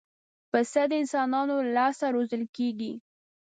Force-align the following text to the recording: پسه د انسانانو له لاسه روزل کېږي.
پسه 0.51 0.81
د 0.89 0.91
انسانانو 1.01 1.55
له 1.65 1.69
لاسه 1.77 2.05
روزل 2.15 2.43
کېږي. 2.55 2.93